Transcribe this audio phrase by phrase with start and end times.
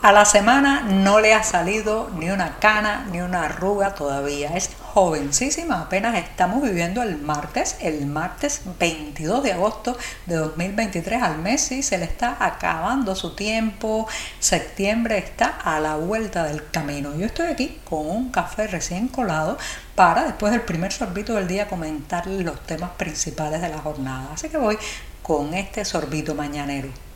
[0.00, 4.50] A la semana no le ha salido ni una cana ni una arruga todavía.
[4.56, 11.38] Es jovencísima, apenas estamos viviendo el martes, el martes 22 de agosto de 2023 al
[11.38, 14.06] mes y se le está acabando su tiempo.
[14.38, 17.16] Septiembre está a la vuelta del camino.
[17.16, 19.58] Yo estoy aquí con un café recién colado
[19.96, 24.28] para después del primer sorbito del día comentar los temas principales de la jornada.
[24.32, 24.78] Así que voy
[25.24, 27.07] con este sorbito mañanero.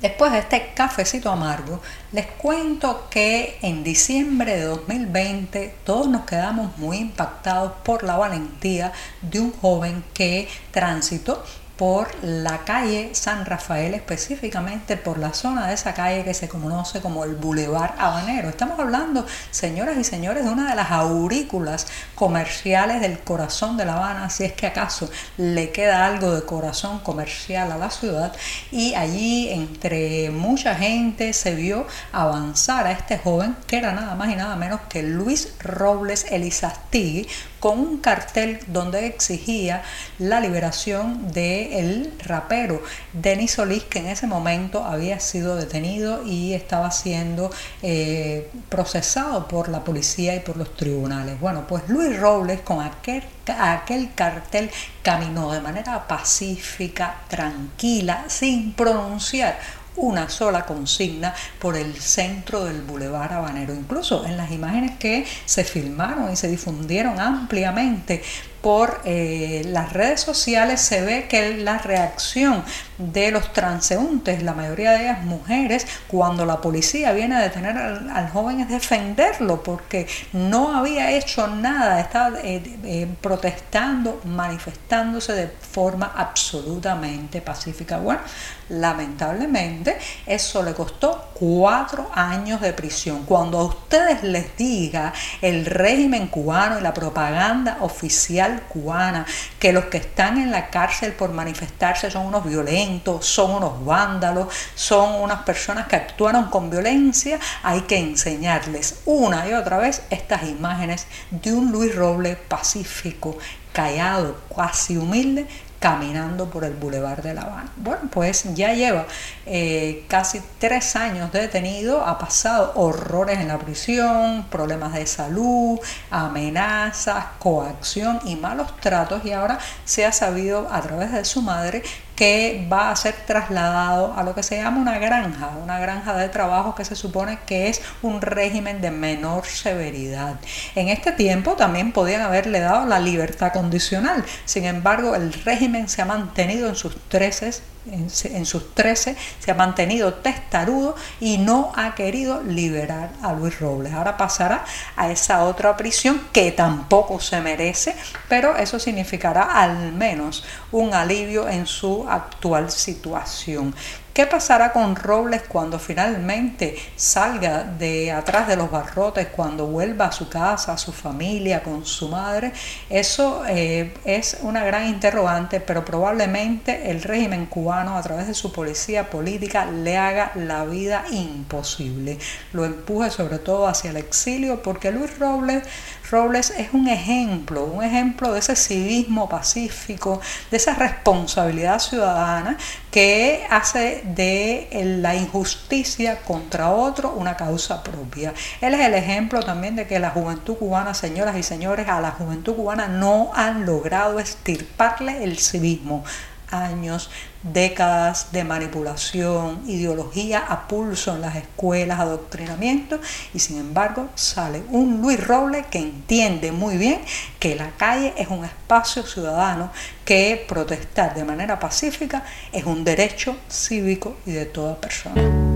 [0.00, 1.82] Después de este cafecito amargo,
[2.12, 8.92] les cuento que en diciembre de 2020 todos nos quedamos muy impactados por la valentía
[9.20, 11.44] de un joven que transitó
[11.80, 17.00] por la calle San Rafael, específicamente por la zona de esa calle que se conoce
[17.00, 18.50] como el Boulevard Habanero.
[18.50, 23.94] Estamos hablando, señoras y señores, de una de las aurículas comerciales del corazón de La
[23.94, 25.08] Habana, si es que acaso
[25.38, 28.36] le queda algo de corazón comercial a la ciudad.
[28.70, 34.28] Y allí, entre mucha gente, se vio avanzar a este joven, que era nada más
[34.28, 37.26] y nada menos que Luis Robles Elizastigui,
[37.58, 39.82] con un cartel donde exigía
[40.18, 42.82] la liberación de el rapero
[43.12, 47.50] Denis Solís, que en ese momento había sido detenido y estaba siendo
[47.82, 51.38] eh, procesado por la policía y por los tribunales.
[51.40, 53.22] Bueno, pues Luis Robles con aquel,
[53.58, 54.70] aquel cartel
[55.02, 59.58] caminó de manera pacífica, tranquila, sin pronunciar
[59.96, 63.74] una sola consigna por el centro del Boulevard Habanero.
[63.74, 68.22] Incluso en las imágenes que se filmaron y se difundieron ampliamente
[68.62, 72.62] por eh, las redes sociales se ve que la reacción
[72.98, 78.28] de los transeúntes, la mayoría de ellas mujeres, cuando la policía viene a detener al,
[78.30, 86.12] joven es defenderlo porque no había hecho nada, estaba eh, eh, protestando, manifestándose de forma
[86.14, 87.98] absolutamente pacífica.
[87.98, 88.20] Bueno,
[88.68, 89.96] lamentablemente
[90.26, 93.24] eso le costó cuatro años de prisión.
[93.24, 99.24] Cuando a ustedes les diga el régimen cubano y la propaganda oficial cubana,
[99.58, 104.48] que los que están en la cárcel por manifestarse son unos violentos, son unos vándalos,
[104.74, 110.42] son unas personas que actuaron con violencia, hay que enseñarles una y otra vez estas
[110.42, 113.38] imágenes de un Luis Roble pacífico,
[113.72, 115.46] callado, casi humilde,
[115.80, 117.72] caminando por el Boulevard de La Habana.
[117.76, 119.06] Bueno, pues ya lleva
[119.46, 125.80] eh, casi tres años detenido, ha pasado horrores en la prisión, problemas de salud,
[126.10, 131.82] amenazas, coacción y malos tratos y ahora se ha sabido a través de su madre
[132.20, 136.28] que va a ser trasladado a lo que se llama una granja, una granja de
[136.28, 140.38] trabajo que se supone que es un régimen de menor severidad.
[140.74, 146.02] En este tiempo también podían haberle dado la libertad condicional, sin embargo el régimen se
[146.02, 147.52] ha mantenido en sus 13
[147.92, 153.92] en, sus 13 se ha mantenido testarudo y no ha querido liberar a Luis Robles.
[153.92, 154.64] Ahora pasará
[154.96, 157.94] a esa otra prisión que tampoco se merece,
[158.28, 163.74] pero eso significará al menos un alivio en su actual situación.
[164.12, 170.12] ¿Qué pasará con Robles cuando finalmente salga de atrás de los barrotes, cuando vuelva a
[170.12, 172.52] su casa, a su familia, con su madre?
[172.88, 178.50] Eso eh, es una gran interrogante, pero probablemente el régimen cubano a través de su
[178.52, 182.18] policía política le haga la vida imposible,
[182.52, 185.62] lo empuje sobre todo hacia el exilio, porque Luis Robles
[186.10, 192.56] Robles es un ejemplo, un ejemplo de ese civismo pacífico, de esa responsabilidad ciudadana
[192.90, 194.68] que hace de
[195.00, 198.34] la injusticia contra otro una causa propia.
[198.60, 202.10] Él es el ejemplo también de que la juventud cubana, señoras y señores, a la
[202.10, 206.04] juventud cubana no han logrado estirparle el civismo
[206.52, 207.10] años,
[207.42, 213.00] décadas de manipulación, ideología a pulso en las escuelas, adoctrinamiento,
[213.32, 217.00] y sin embargo sale un Luis Roble que entiende muy bien
[217.38, 219.70] que la calle es un espacio ciudadano,
[220.04, 225.49] que protestar de manera pacífica es un derecho cívico y de toda persona.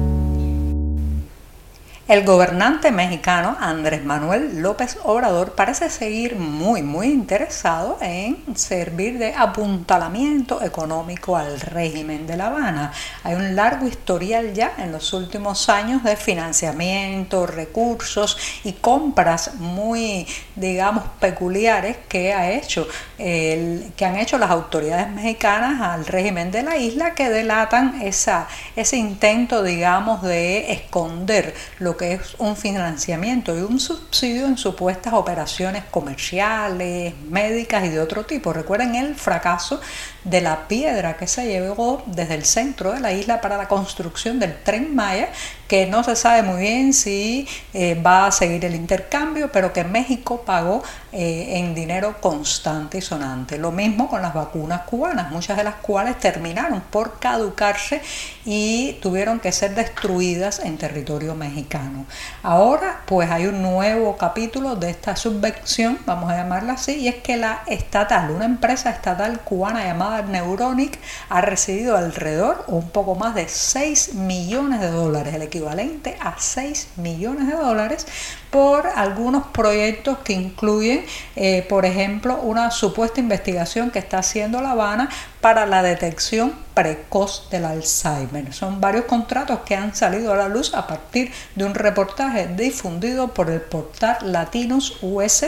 [2.06, 9.32] El gobernante mexicano Andrés Manuel López Obrador parece seguir muy, muy interesado en servir de
[9.32, 12.92] apuntalamiento económico al régimen de La Habana.
[13.22, 20.26] Hay un largo historial ya en los últimos años de financiamiento, recursos y compras muy,
[20.56, 22.86] digamos, peculiares que ha hecho,
[23.16, 28.46] el, que han hecho las autoridades mexicanas al régimen de la isla que delatan esa,
[28.76, 35.12] ese intento, digamos, de esconder lo que es un financiamiento y un subsidio en supuestas
[35.12, 38.52] operaciones comerciales, médicas y de otro tipo.
[38.52, 39.80] Recuerden el fracaso
[40.24, 44.38] de la piedra que se llevó desde el centro de la isla para la construcción
[44.38, 45.28] del tren Maya,
[45.68, 49.84] que no se sabe muy bien si eh, va a seguir el intercambio, pero que
[49.84, 50.82] México pagó
[51.12, 53.56] eh, en dinero constante y sonante.
[53.56, 58.02] Lo mismo con las vacunas cubanas, muchas de las cuales terminaron por caducarse
[58.44, 62.04] y tuvieron que ser destruidas en territorio mexicano.
[62.42, 67.16] Ahora pues hay un nuevo capítulo de esta subvención, vamos a llamarla así, y es
[67.16, 73.14] que la estatal, una empresa estatal cubana llamada Neuronic ha recibido alrededor o un poco
[73.14, 78.06] más de 6 millones de dólares, equivalente a 6 millones de dólares
[78.54, 81.04] por algunos proyectos que incluyen,
[81.34, 85.08] eh, por ejemplo, una supuesta investigación que está haciendo La Habana
[85.40, 88.52] para la detección precoz del Alzheimer.
[88.52, 93.34] Son varios contratos que han salido a la luz a partir de un reportaje difundido
[93.34, 95.46] por el portal Latinos US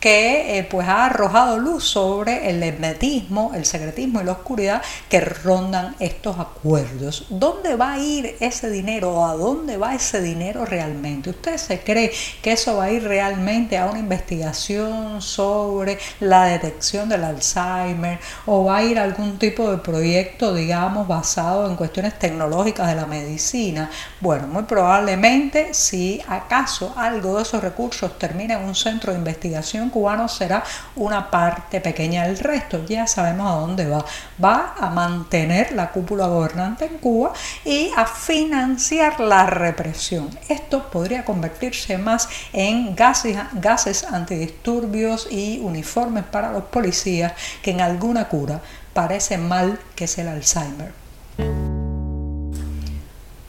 [0.00, 5.20] que eh, pues ha arrojado luz sobre el hermetismo, el secretismo y la oscuridad que
[5.20, 7.26] rondan estos acuerdos.
[7.30, 11.30] ¿Dónde va a ir ese dinero a dónde va ese dinero realmente?
[11.30, 12.12] ¿Usted se cree
[12.42, 18.64] que eso va a ir realmente a una investigación sobre la detección del Alzheimer o
[18.64, 23.06] va a ir a algún tipo de proyecto, digamos, basado en cuestiones tecnológicas de la
[23.06, 23.90] medicina?
[24.20, 29.90] Bueno, muy probablemente si acaso algo de esos recursos termina en un centro de investigación
[29.90, 30.62] cubano será
[30.96, 32.84] una parte pequeña del resto.
[32.86, 34.04] Ya sabemos a dónde va.
[34.42, 37.32] Va a mantener la cúpula gobernante en Cuba
[37.64, 40.28] y a financiar la represión.
[40.48, 47.32] Esto podría convertirse más en gases, gases antidisturbios y uniformes para los policías
[47.62, 48.60] que en alguna cura
[48.92, 50.92] parece mal que es el Alzheimer.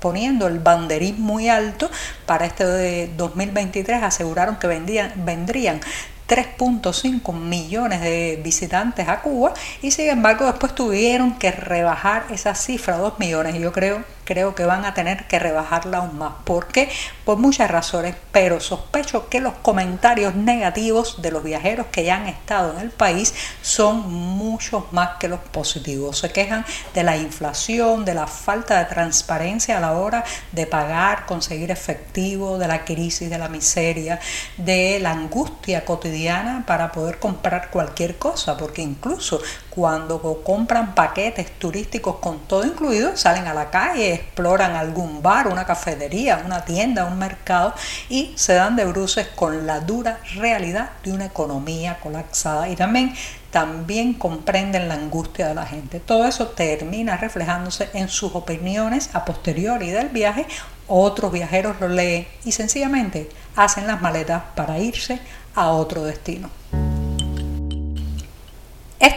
[0.00, 1.90] poniendo el banderín muy alto
[2.26, 5.80] para este de 2023, aseguraron que vendían, vendrían
[6.28, 12.96] 3.5 millones de visitantes a Cuba y sin embargo después tuvieron que rebajar esa cifra
[12.96, 16.32] a 2 millones y yo creo creo que van a tener que rebajarla aún más.
[16.42, 16.90] ¿Por qué?
[17.24, 22.26] Por muchas razones, pero sospecho que los comentarios negativos de los viajeros que ya han
[22.26, 26.18] estado en el país son muchos más que los positivos.
[26.18, 31.24] Se quejan de la inflación, de la falta de transparencia a la hora de pagar,
[31.26, 34.18] conseguir efectivo, de la crisis, de la miseria,
[34.56, 36.15] de la angustia cotidiana
[36.66, 43.46] para poder comprar cualquier cosa, porque incluso cuando compran paquetes turísticos con todo incluido, salen
[43.46, 47.74] a la calle, exploran algún bar, una cafetería, una tienda, un mercado
[48.08, 53.14] y se dan de bruces con la dura realidad de una economía colapsada y también
[53.50, 55.98] también comprenden la angustia de la gente.
[55.98, 60.46] Todo eso termina reflejándose en sus opiniones a posteriori del viaje.
[60.88, 65.20] Otros viajeros lo leen y sencillamente hacen las maletas para irse
[65.56, 66.48] a otro destino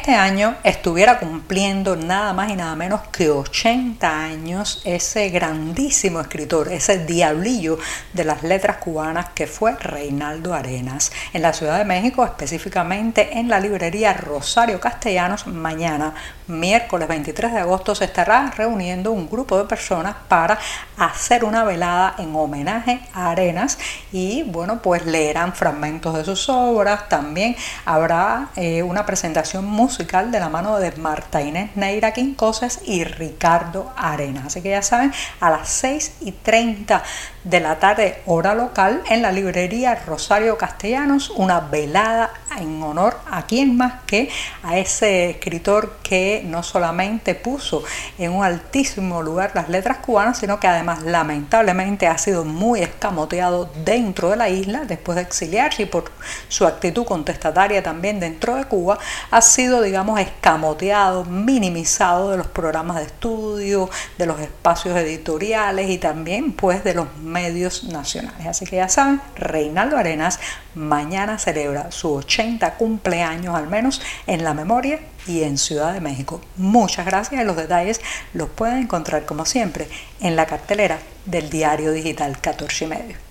[0.10, 6.72] este año estuviera cumpliendo nada más y nada menos que 80 años ese grandísimo escritor,
[6.72, 7.78] ese diablillo
[8.14, 11.12] de las letras cubanas que fue Reinaldo Arenas.
[11.32, 16.16] En la Ciudad de México, específicamente en la librería Rosario Castellanos, mañana,
[16.50, 20.58] miércoles 23 de agosto, se estará reuniendo un grupo de personas para
[20.98, 23.78] hacer una velada en homenaje a Arenas
[24.12, 30.40] y bueno, pues leerán fragmentos de sus obras, también habrá eh, una presentación musical de
[30.40, 34.48] la mano de Marta Inés Neira Quincoses y Ricardo Arenas.
[34.48, 37.04] Así que ya saben, a las 6 y 30
[37.44, 43.46] de la tarde, hora local, en la librería Rosario Castellanos, una velada en honor a
[43.46, 44.30] quién más que
[44.64, 47.84] a ese escritor que no solamente puso
[48.18, 53.70] en un altísimo lugar las letras cubanas, sino que además lamentablemente ha sido muy escamoteado
[53.86, 56.12] dentro de la isla después de exiliarse y por
[56.48, 59.00] su actitud contestataria también dentro de Cuba,
[59.32, 65.98] ha sido, digamos, escamoteado, minimizado de los programas de estudio, de los espacios editoriales y
[65.98, 68.48] también pues de los medios nacionales.
[68.48, 70.40] Así que ya saben, Reinaldo Arenas
[70.76, 76.42] mañana celebra su 80 cumpleaños al menos en la memoria y en Ciudad de México.
[76.58, 78.02] Muchas gracias y los detalles
[78.34, 79.88] los pueden encontrar como siempre
[80.20, 83.30] en la cartelera del diario digital 14 y medio.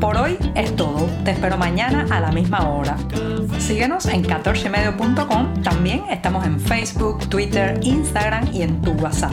[0.00, 1.06] Por hoy es todo.
[1.24, 2.96] Te espero mañana a la misma hora.
[3.58, 5.62] Síguenos en 14medio.com.
[5.62, 9.32] También estamos en Facebook, Twitter, Instagram y en tu WhatsApp.